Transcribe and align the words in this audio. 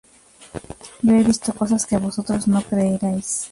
Yo 1.03 1.13
he 1.15 1.23
visto 1.23 1.53
cosas 1.53 1.85
que 1.85 1.95
vosotros 1.99 2.47
no 2.47 2.63
creeríais 2.63 3.49